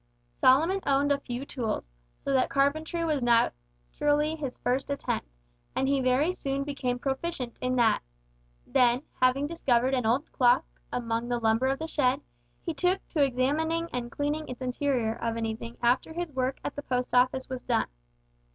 [0.33, 1.91] Solomon owned a few tools,
[2.25, 5.27] so that carpentry was naturally his first attempt,
[5.75, 8.01] and he very soon became proficient in that.
[8.65, 12.19] Then, having discovered an old clock among the lumber of the shed,
[12.63, 16.75] he took to examining and cleaning its interior of an evening after his work at
[16.75, 17.85] the Post Office was done.